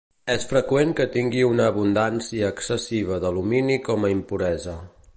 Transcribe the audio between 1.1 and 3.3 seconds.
tingui una abundància excessiva